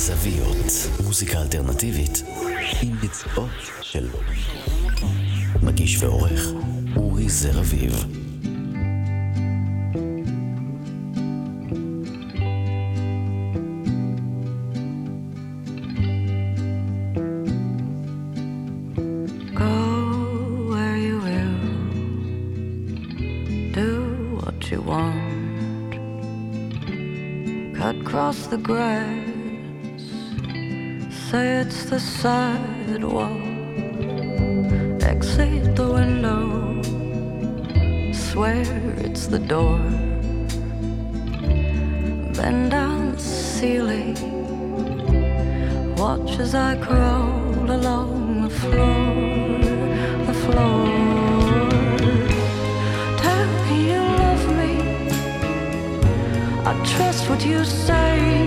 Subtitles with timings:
[0.00, 0.88] בזוויות.
[1.04, 2.22] מוזיקה אלטרנטיבית
[2.82, 3.50] עם ביצועות
[3.82, 4.08] של
[5.62, 6.46] מגיש ועורך
[6.96, 8.06] אורי זר אביב.
[19.54, 19.72] Go
[28.70, 29.19] where
[31.30, 33.40] say it's the sidewalk.
[35.00, 36.82] Exit the window,
[38.12, 38.64] swear
[39.06, 39.78] it's the door.
[42.36, 44.16] Bend down the ceiling,
[45.94, 49.04] watch as I crawl along the floor,
[50.28, 50.84] the floor.
[53.22, 54.72] Tell me you love me.
[56.70, 58.39] I trust what you say.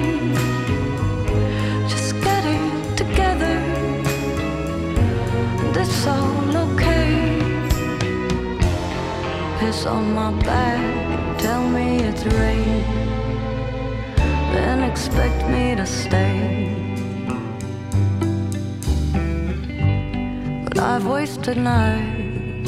[9.86, 12.86] On my back tell me it's rain.
[14.53, 16.72] Then expect me to stay.
[20.64, 22.61] But I've wasted nights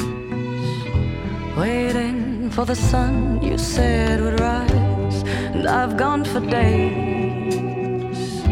[1.56, 5.22] waiting for the sun you said would rise.
[5.54, 8.44] And I've gone for days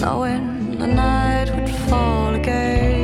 [0.00, 3.03] knowing the night would fall again.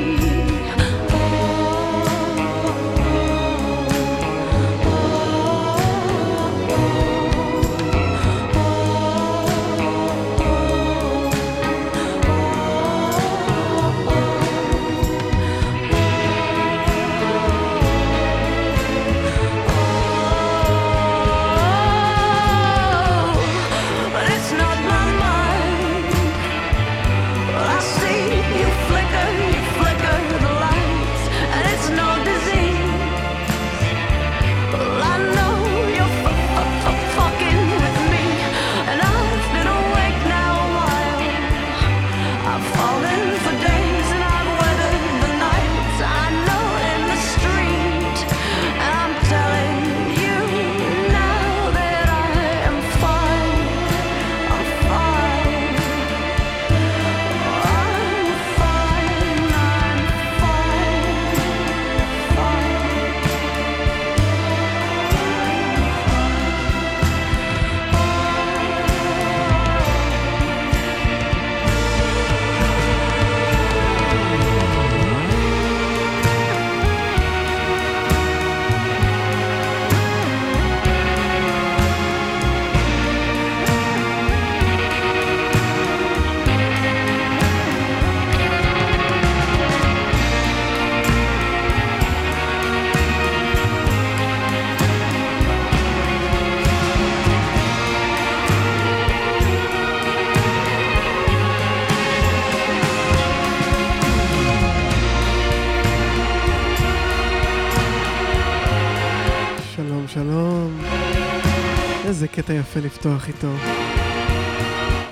[112.51, 113.53] איזה קטע יפה לפתוח איתו.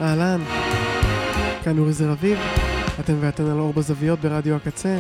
[0.02, 0.42] אהלן,
[1.64, 2.40] כאן אורי זר אביב,
[3.00, 5.00] אתם ואתן על אור בזוויות ברדיו הקצה.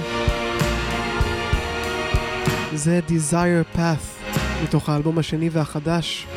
[2.73, 6.27] זה Desire Path, מתוך האלבום השני והחדש,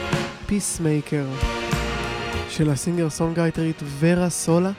[0.48, 1.44] Peacemaker,
[2.48, 4.70] של הסינגר סונגרייטרית ורה סולה.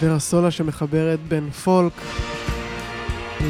[0.00, 1.92] ורה סולה שמחברת בין פולק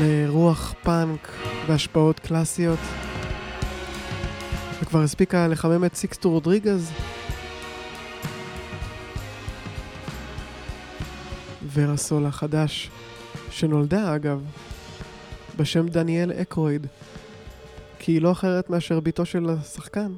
[0.01, 1.33] לרוח פאנק
[1.67, 3.10] והשפעות קלאסיות.
[4.91, 6.93] כבר הספיקה לחמם את סיקסטו רודריגז.
[11.73, 12.91] ורסול החדש,
[13.51, 14.45] שנולדה אגב,
[15.57, 16.87] בשם דניאל אקרויד,
[17.99, 20.13] כי היא לא אחרת מאשר בתו של השחקן,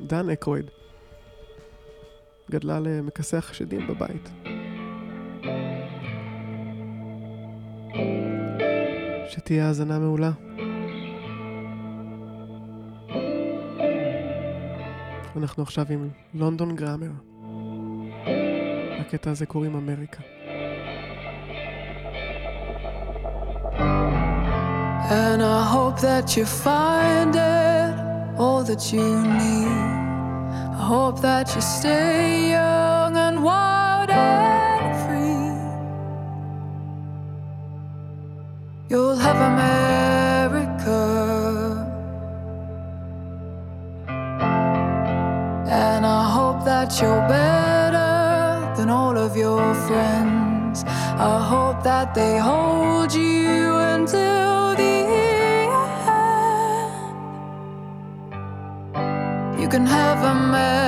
[0.00, 0.70] דן אקרויד.
[2.50, 4.30] גדלה למכסח השדים בבית.
[9.28, 10.49] שתהיה האזנה מעולה.
[15.36, 17.10] אנחנו עכשיו עם לונדון גראמר.
[19.00, 20.22] לקטע הזה קוראים אמריקה.
[25.10, 27.92] And I hope that you find it
[28.40, 29.08] all that you
[29.42, 29.90] need.
[30.80, 35.50] I hope that you stay young and wild and free.
[38.90, 39.79] You'll have America.
[47.02, 50.84] You're better than all of your friends.
[50.84, 55.72] I hope that they hold you until the end.
[59.60, 60.79] You can have America.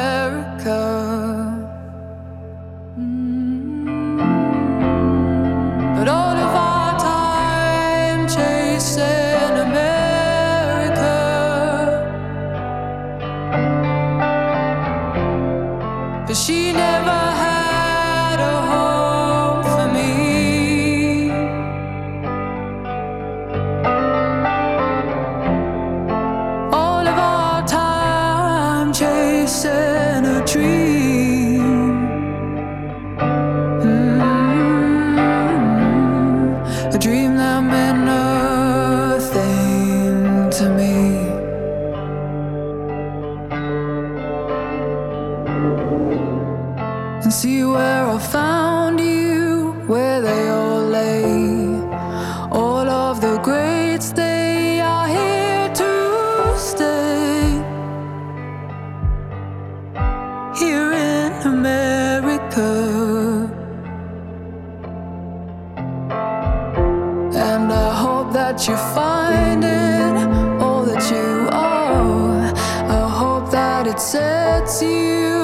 [73.98, 75.41] Sets you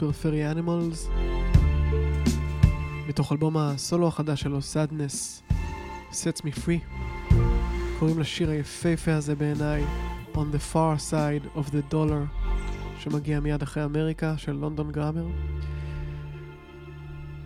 [0.00, 1.08] סופר פרי אנימלס,
[3.08, 5.52] מתוך אלבום הסולו החדש שלו, Sadness,
[6.12, 7.04] Sets Me Free.
[7.98, 9.84] קוראים לשיר היפהפה הזה בעיניי,
[10.34, 12.46] On the Far Side of the Dollar,
[12.98, 15.26] שמגיע מיד אחרי אמריקה, של לונדון גראמר.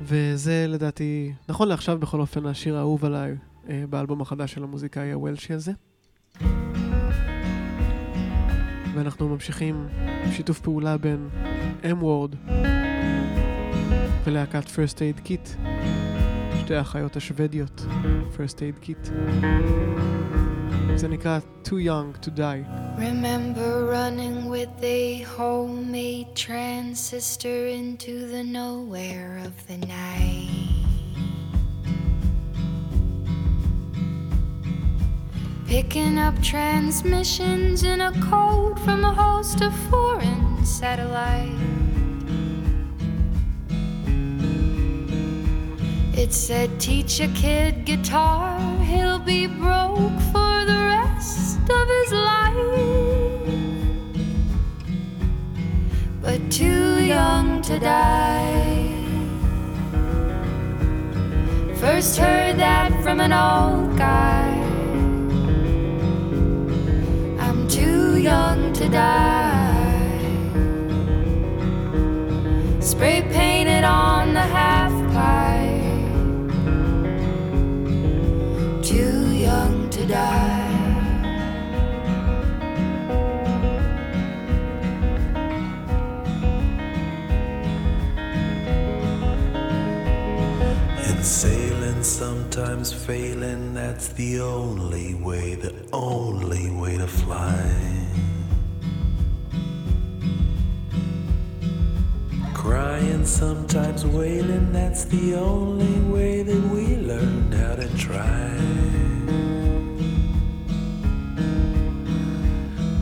[0.02, 3.37] וזה לדעתי, נכון לעכשיו בכל אופן, השיר האהוב עליי
[3.69, 5.73] אה, באלבום החדש של המוזיקאי הוולשי הזה.
[9.00, 9.88] ואנחנו ממשיכים
[10.25, 11.28] עם שיתוף פעולה בין
[11.83, 12.52] M-Word
[14.25, 15.49] ולהקת First Aid Kit,
[16.61, 17.87] שתי האחיות השוודיות,
[18.37, 19.11] First Aid Kit.
[20.97, 22.64] זה נקרא Too Young to Die.
[22.99, 30.70] Remember running with a homemade transistor into the nowhere of the night.
[35.71, 41.55] Picking up transmissions in a code from a host of foreign satellites.
[46.19, 52.57] It said, teach a kid guitar, he'll be broke for the rest of his life.
[56.21, 58.93] But too young to die.
[61.77, 64.60] First heard that from an old guy.
[68.21, 70.11] Young to die.
[72.81, 76.12] Spray painted on the half pipe.
[78.83, 80.67] Too young to die.
[91.07, 98.00] And sailing, sometimes failing, that's the only way, the only way to fly.
[102.61, 108.52] Crying, sometimes wailing, that's the only way that we learned how to try.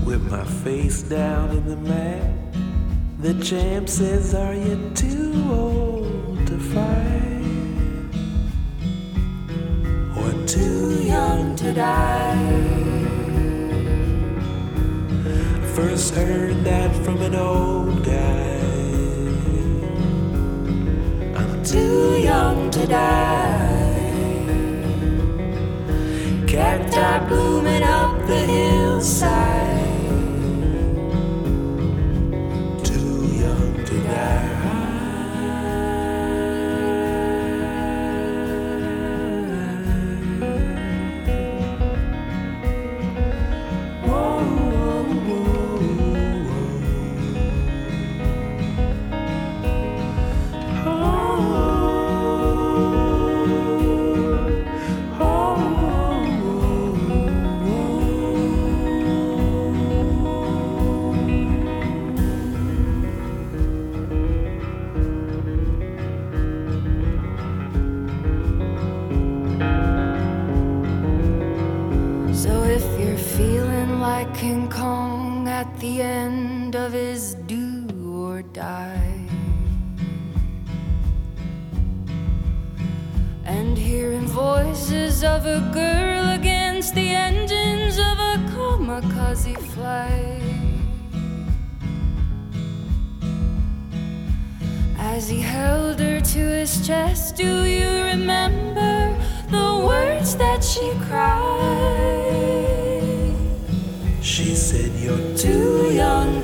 [0.05, 2.31] With my face down in the mat,
[3.19, 8.13] the champ says, Are you too old to fight?
[10.17, 12.63] Or too young to die?
[15.75, 18.68] First heard that from an old guy.
[21.71, 23.95] Too young to die.
[26.47, 29.78] Cacti blooming up the hillside.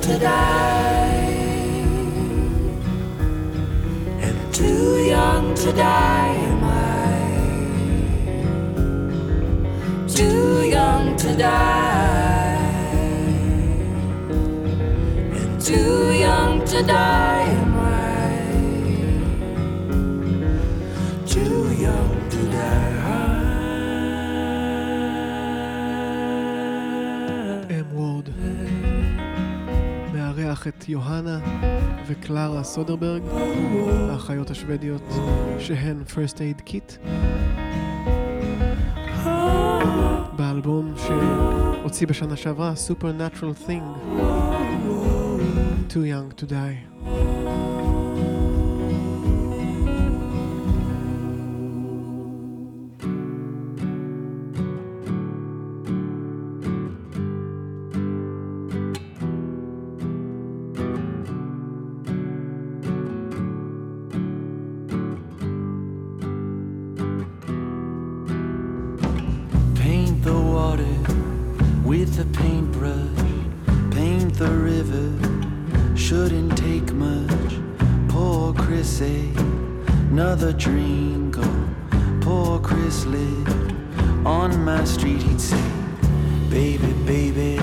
[0.05, 1.15] To die,
[4.21, 6.75] and too young to die am I.
[10.07, 12.59] Too young to die,
[15.39, 17.34] and too young to die
[30.65, 31.39] מארח את יוהנה
[32.07, 33.21] וקלרה סודרברג,
[34.09, 35.13] האחיות השוודיות
[35.59, 37.09] שהן First Aid Kit.
[40.35, 44.15] באלבום שהוציא בשנה שעברה, Supernatural Thing,
[45.89, 47.05] Too Young to Die.
[71.99, 73.29] With a paintbrush.
[73.91, 75.07] Paint the river,
[75.95, 77.53] shouldn't take much.
[78.09, 79.41] Poor Chrissy, eh?
[80.11, 81.35] another drink.
[81.37, 81.69] Oh,
[82.21, 83.73] poor Chris lived
[84.25, 85.21] on my street.
[85.21, 85.67] He'd say,
[86.49, 87.59] Baby, baby,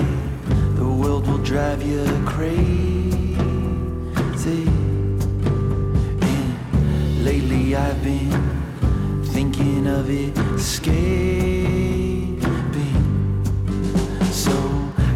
[0.79, 3.37] the world will drive you crazy.
[6.29, 8.31] And lately I've been
[9.25, 11.13] thinking of escaping.
[11.77, 11.92] So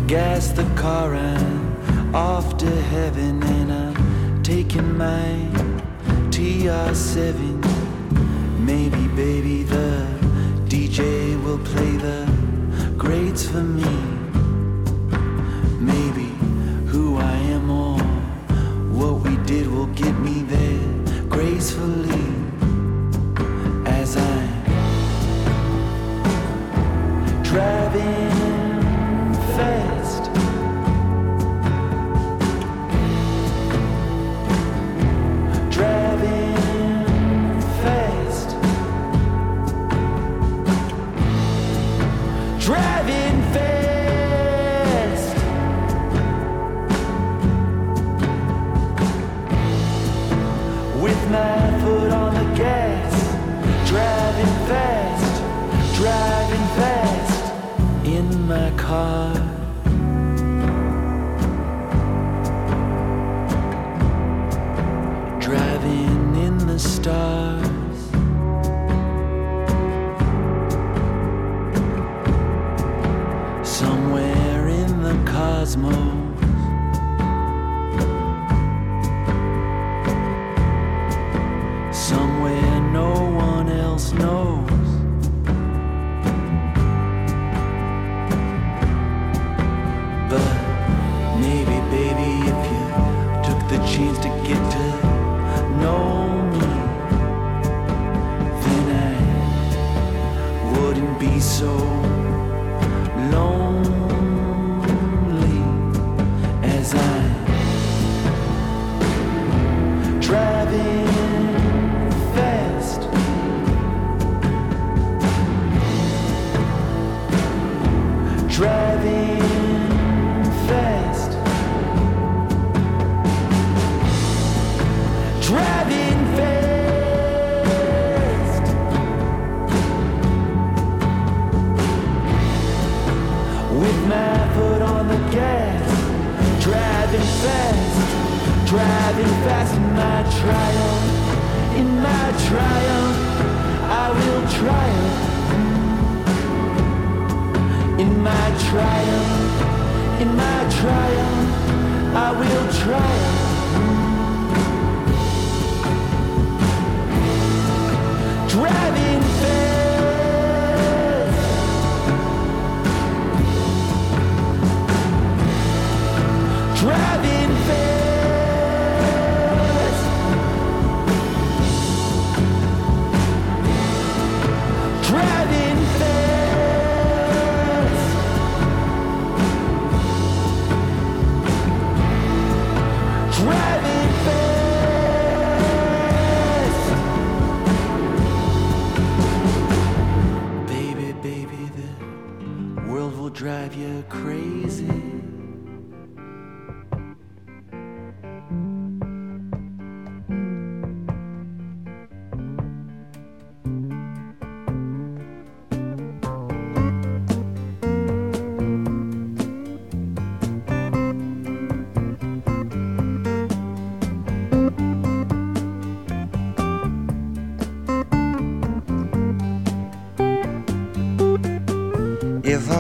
[0.07, 5.35] gas the car and off to heaven, and I'm taking my
[6.29, 7.35] TR7.
[8.57, 10.07] Maybe, baby, the
[10.69, 12.25] DJ will play the
[12.97, 13.83] greats for me.
[15.77, 16.29] Maybe
[16.87, 17.99] who I am or
[18.97, 22.36] what we did will get me there gracefully
[75.67, 76.16] cosmos.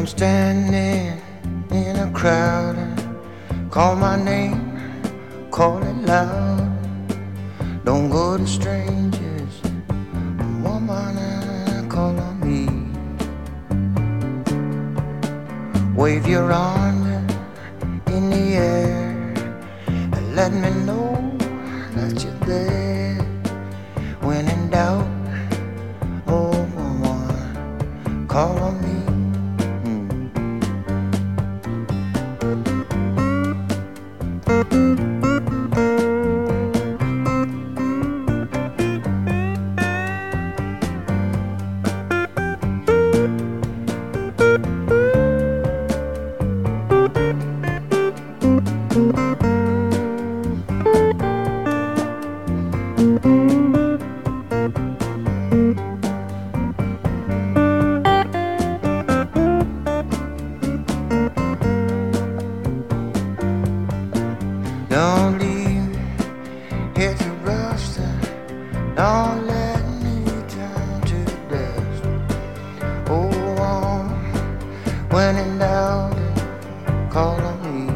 [0.07, 0.86] I'm standing
[75.09, 76.15] When in doubt,
[77.09, 77.93] call on me.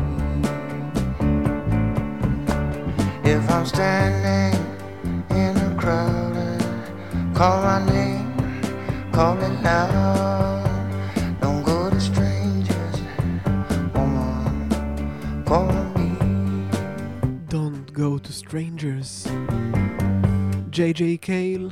[3.30, 4.60] If I'm standing
[5.30, 6.64] in a crowd,
[7.36, 8.34] call my name,
[9.12, 10.64] call it loud.
[11.42, 12.98] Don't go to strangers,
[13.94, 14.70] woman,
[15.46, 16.10] call on me.
[17.50, 19.28] Don't go to strangers.
[20.72, 21.72] JJ קייל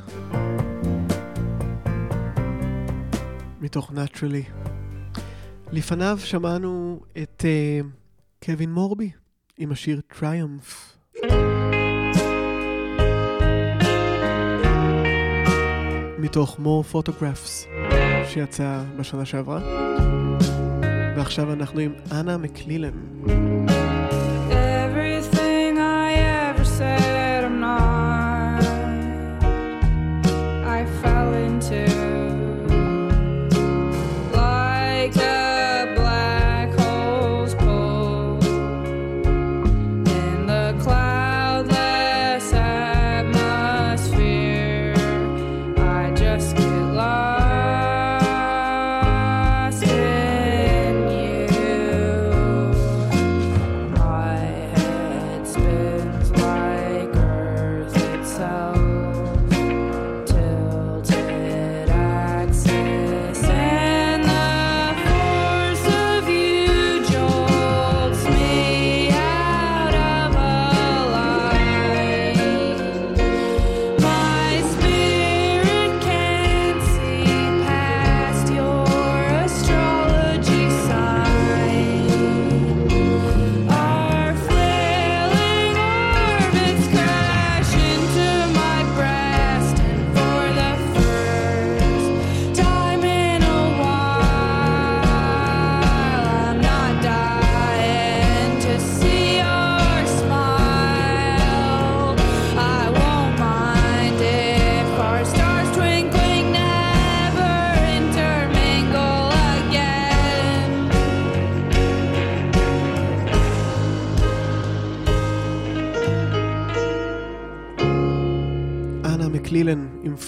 [3.60, 4.59] מתוך Naturally
[5.72, 7.86] לפניו שמענו את uh,
[8.44, 9.10] קווין מורבי
[9.58, 10.96] עם השיר טריומף.
[16.18, 17.66] מתוך More Photographs
[18.28, 19.60] שיצא בשנה שעברה.
[21.16, 22.90] ועכשיו אנחנו עם אנה מקלילן.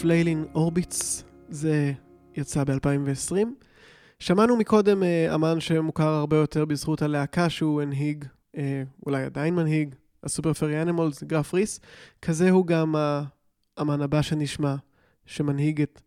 [0.03, 1.93] פליילין אורביטס, זה
[2.37, 3.35] יצא ב-2020.
[4.19, 8.25] שמענו מקודם אה, אמן שמוכר הרבה יותר בזכות הלהקה שהוא הנהיג,
[8.57, 11.81] אה, אולי עדיין מנהיג, הסופר פרי אנימולס, גרף ריס.
[12.23, 12.95] כזה הוא גם
[13.77, 14.75] האמן הבא שנשמע,
[15.27, 16.01] שמנהיג את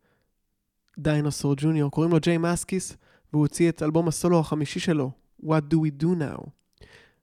[1.00, 2.98] דיינוסור ג'וניור, קוראים לו ג'יי מסקיס,
[3.34, 5.12] והוא הוציא את אלבום הסולו החמישי שלו,
[5.44, 6.50] What Do We Do Now.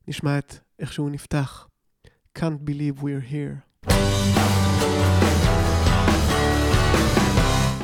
[0.09, 1.69] נשמע את איך שהוא נפתח.
[2.39, 3.89] Can't believe we're here.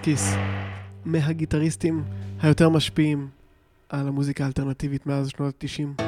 [0.00, 0.34] מסקיס,
[1.04, 2.04] מהגיטריסטים
[2.42, 3.28] היותר משפיעים
[3.88, 6.02] על המוזיקה האלטרנטיבית מאז שנות ה-90.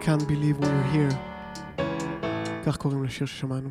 [0.00, 1.14] Can't believe we're here.
[2.66, 3.68] כך קוראים לשיר ששמענו.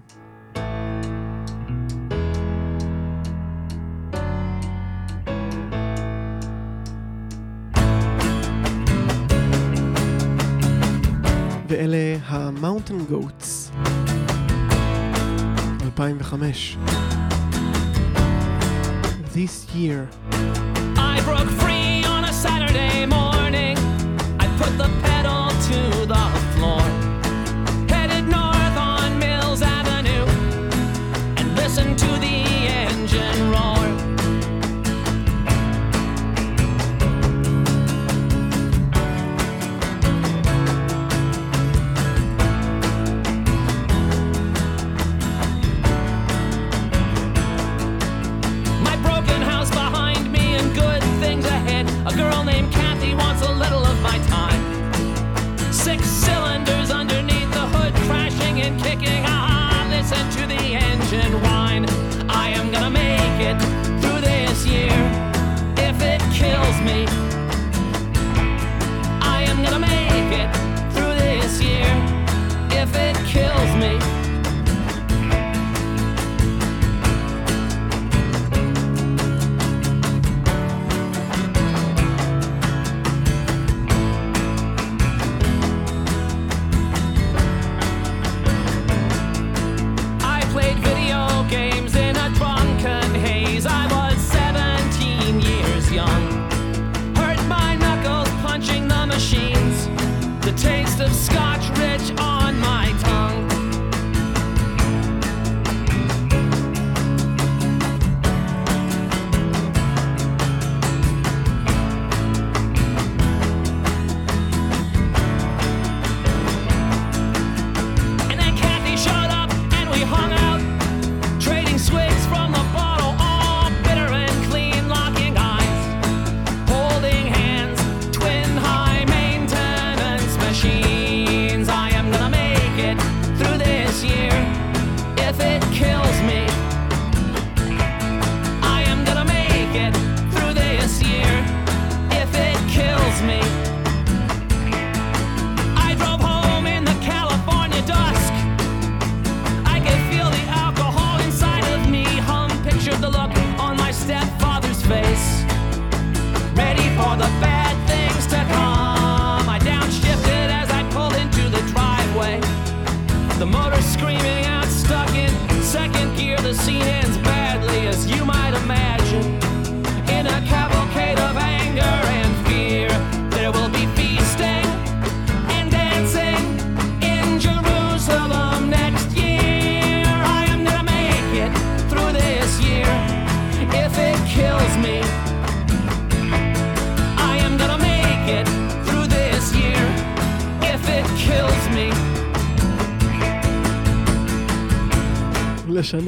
[11.67, 13.71] ואלה ה-Mountain Goats,
[15.86, 16.78] 2005.
[19.36, 20.08] This year.
[20.32, 23.78] I broke free on a Saturday morning.
[24.39, 27.04] I put the pedal to the floor.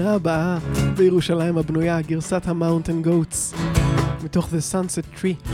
[0.07, 0.57] השנה הבאה
[0.97, 3.53] בירושלים הבנויה, גרסת ה Mountain Goats,
[4.23, 5.49] מתוך The Sunset Tree.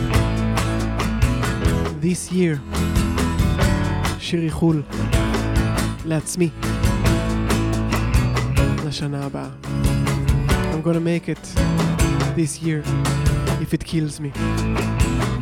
[2.01, 2.77] This year.
[4.19, 4.81] שיר איחול.
[6.05, 6.49] לעצמי.
[8.85, 9.49] לשנה הבאה.
[9.65, 11.59] I'm gonna make it
[12.35, 12.83] this year
[13.61, 15.32] if it kills me.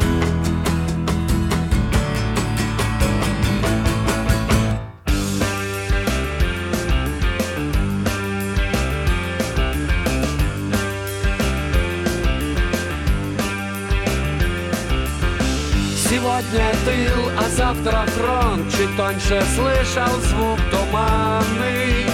[16.41, 18.71] Сегодня тыл, а завтра фронт.
[18.71, 22.05] Чуть тоньше слышал звук туманный.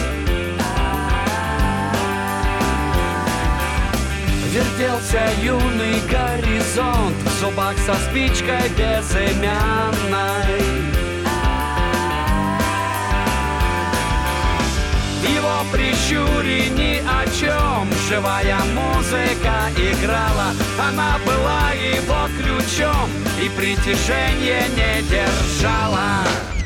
[4.51, 10.61] Вертелся юный горизонт В зубах со спичкой безымянной.
[15.21, 17.88] В его прищуре ни о чем дом.
[18.09, 23.09] Живая музыка играла Она была его ключом
[23.41, 26.57] и притяжение не держала.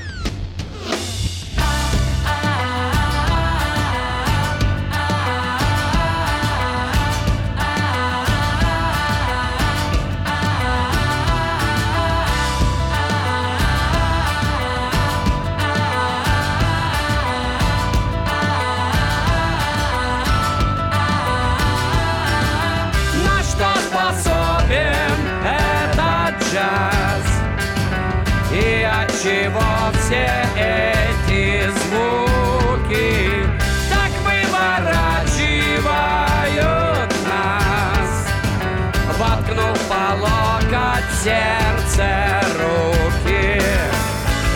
[41.24, 43.62] сердце руки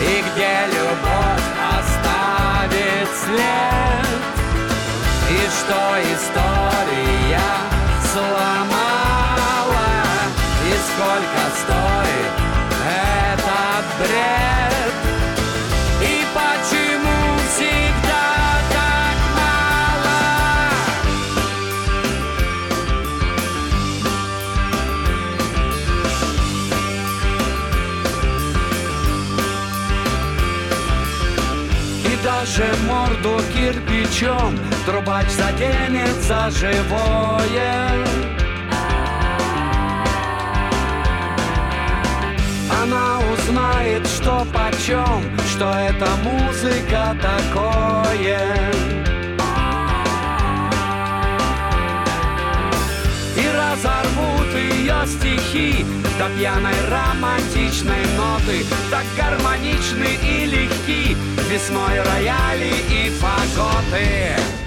[0.02, 1.46] И где любовь
[1.78, 3.85] оставит след?
[34.16, 37.88] Кирпичом Трубач заденет за живое.
[42.82, 48.72] Она узнает, что почем Что это музыка такое
[54.96, 55.84] ее стихи
[56.18, 61.16] До пьяной романтичной ноты Так гармоничны и легки
[61.50, 64.65] Весной рояли и фаготы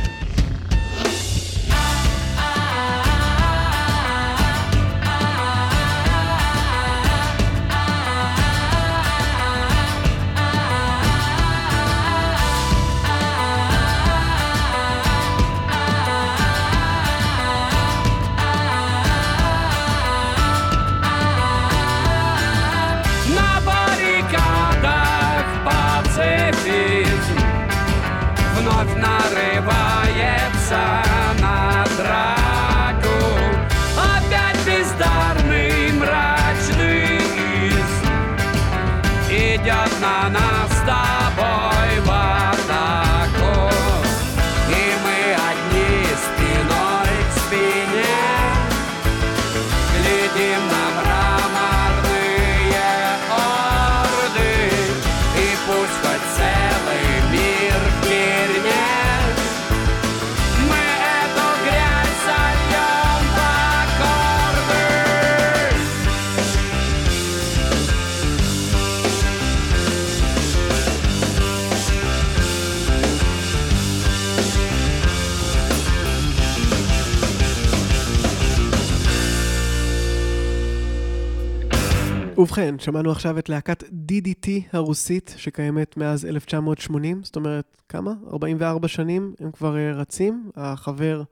[82.49, 88.13] ובכן, שמענו עכשיו את להקת DDT הרוסית, שקיימת מאז 1980, זאת אומרת, כמה?
[88.33, 90.51] 44 שנים הם כבר אה, רצים.
[90.55, 91.23] החבר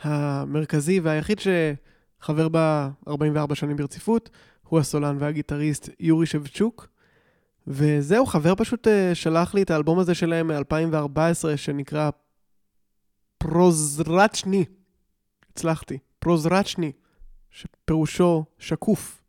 [0.00, 4.30] המרכזי והיחיד שחבר בה 44 שנים ברציפות,
[4.68, 6.88] הוא הסולן והגיטריסט יורי שבצ'וק.
[7.66, 12.10] וזהו, חבר פשוט אה, שלח לי את האלבום הזה שלהם מ-2014, שנקרא
[13.38, 14.64] פרוזרצ'ני.
[15.50, 16.92] הצלחתי, פרוזרצ'ני,
[17.50, 19.23] שפירושו שקוף.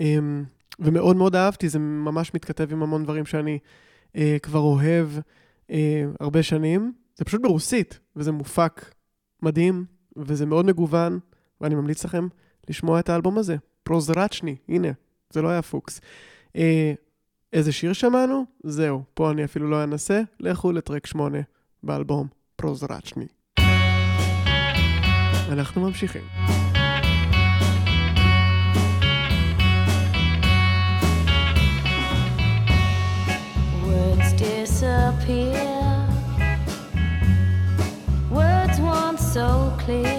[0.00, 0.44] אמ,
[0.78, 3.58] ומאוד מאוד אהבתי, זה ממש מתכתב עם המון דברים שאני
[4.16, 5.08] אה, כבר אוהב
[5.70, 6.92] אה, הרבה שנים.
[7.16, 8.94] זה פשוט ברוסית, וזה מופק
[9.42, 9.84] מדהים,
[10.16, 11.18] וזה מאוד מגוון,
[11.60, 12.28] ואני ממליץ לכם
[12.68, 13.56] לשמוע את האלבום הזה.
[13.82, 14.88] פרוזרצ'ני, הנה,
[15.30, 16.00] זה לא היה פוקס.
[16.56, 16.92] אה,
[17.52, 18.44] איזה שיר שמענו?
[18.64, 21.38] זהו, פה אני אפילו לא אנסה, לכו לטרק 8
[21.82, 22.26] באלבום
[22.56, 23.26] פרוזרצ'ני.
[25.48, 26.22] אנחנו ממשיכים.
[34.78, 36.06] Disappear.
[38.30, 40.17] Words once so clear.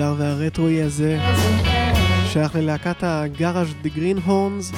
[0.00, 1.18] הנהדר והרטרואי הזה,
[2.26, 4.72] שייך ללהקת הגאראז' דה גרין הורנס,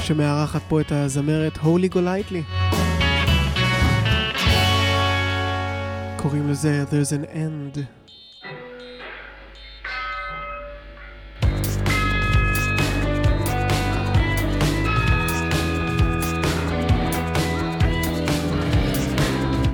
[0.00, 2.42] שמארחת פה את הזמרת הולי גולייטלי.
[6.16, 7.80] קוראים לזה There's an End.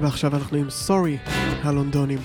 [0.00, 1.18] ועכשיו אנחנו עם סורי
[1.62, 2.18] הלונדונים.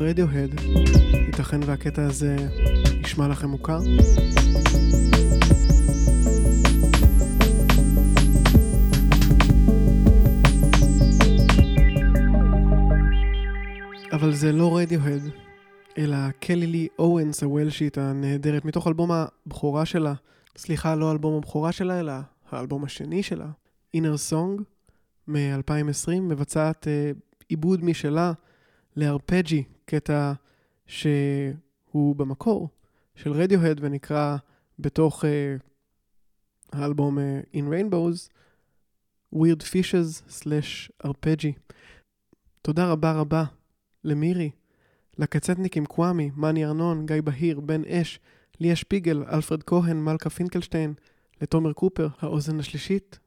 [0.00, 0.60] מעריצות רדיוהד,
[1.26, 2.36] ייתכן והקטע הזה
[3.00, 3.78] נשמע לכם מוכר?
[14.12, 15.22] אבל זה לא רדיוהד,
[15.98, 20.14] אלא קלי לי אורנס הוולשית הנהדרת, מתוך אלבום הבכורה שלה,
[20.56, 22.12] סליחה, לא אלבום הבכורה שלה, אלא
[22.50, 23.48] האלבום השני שלה,
[23.96, 24.62] Inner Song
[25.28, 27.10] מ-2020, מבצעת אה,
[27.48, 28.32] עיבוד משלה
[28.96, 30.32] לארפג'י, קטע
[30.86, 32.68] שהוא במקור
[33.14, 34.36] של רדיוהד ונקרא
[34.78, 35.56] בתוך אה,
[36.72, 38.30] האלבום אה, In Rainbows,
[39.34, 41.52] Weird Fishes/ארפג'י.
[42.62, 43.44] תודה רבה רבה
[44.04, 44.50] למירי,
[45.18, 48.20] לקצטניקים קוואמי, מאני ארנון, גיא בהיר, בן אש,
[48.60, 50.94] ליה שפיגל, אלפרד כהן, מלכה פינקלשטיין,
[51.40, 53.18] לתומר קופר, האוזן השלישית,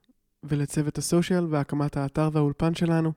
[0.44, 3.12] ולצוות הסושיאל והקמת האתר והאולפן שלנו.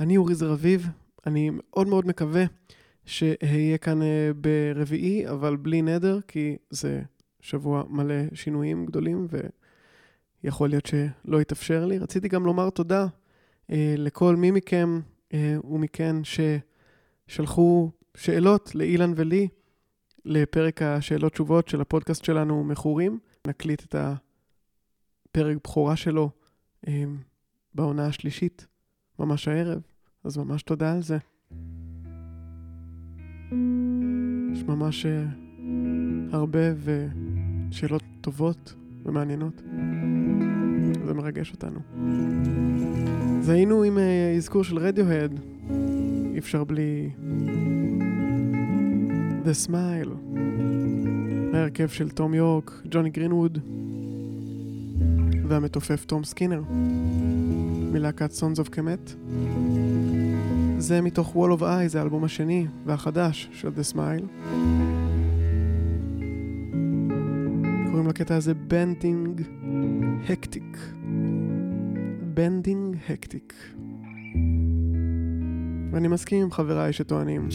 [0.00, 0.88] אני אורי זרביב,
[1.26, 2.44] אני מאוד מאוד מקווה
[3.04, 7.02] שאהיה כאן אה, ברביעי, אבל בלי נדר, כי זה
[7.40, 9.26] שבוע מלא שינויים גדולים,
[10.44, 11.98] ויכול להיות שלא יתאפשר לי.
[11.98, 13.06] רציתי גם לומר תודה
[13.70, 15.00] אה, לכל מי מכם
[15.34, 16.16] אה, ומכן
[17.28, 19.48] ששלחו שאלות לאילן ולי
[20.24, 23.18] לפרק השאלות-תשובות של הפודקאסט שלנו מכורים.
[23.46, 26.30] נקליט את הפרק בכורה שלו
[26.88, 27.04] אה,
[27.74, 28.66] בעונה השלישית,
[29.18, 29.80] ממש הערב,
[30.24, 31.18] אז ממש תודה על זה.
[34.52, 35.24] יש ממש אה,
[36.32, 36.58] הרבה
[37.70, 39.62] ושאלות טובות ומעניינות.
[41.06, 41.80] זה מרגש אותנו.
[43.38, 45.40] אז היינו עם אה, אזכור של רדיוהד,
[46.32, 47.10] אי אפשר בלי
[49.44, 50.36] The Smile,
[51.54, 53.58] ההרכב של תום יורק, ג'וני גרינווד
[55.48, 56.62] והמתופף תום סקינר
[57.92, 59.14] מלהקת Sons of Kemet.
[60.78, 64.48] זה מתוך Wall of Eyes, האלבום השני והחדש של The Smile.
[67.90, 69.40] קוראים לקטע הזה Bending
[70.28, 70.76] Hectic.
[72.36, 73.54] Bending Hectic.
[75.92, 77.48] ואני מסכים עם חבריי שטוענים.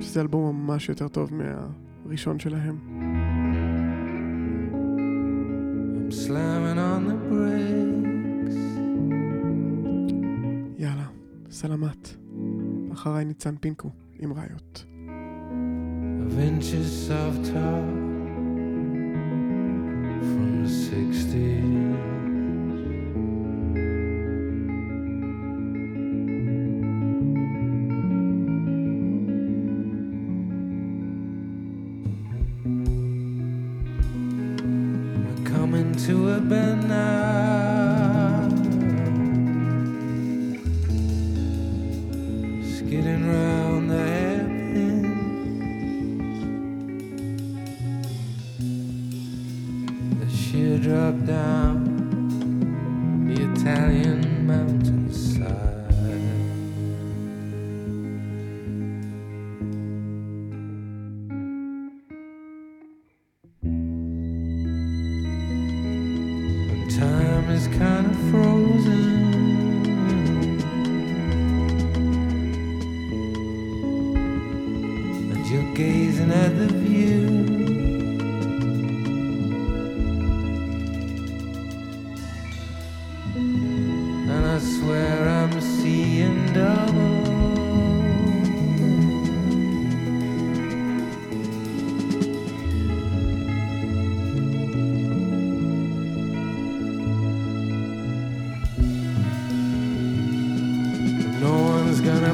[0.00, 3.17] שזה אלבום ממש יותר טוב מהראשון שלהם.
[6.10, 8.56] Slamming on the brakes.
[10.78, 11.06] יאללה,
[11.50, 12.16] סלמת.
[12.92, 14.84] אחריי ניצן פינקו עם ראיות.
[16.28, 17.88] of inches of top
[20.28, 21.67] from the 60s.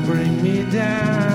[0.04, 1.33] Bring me down.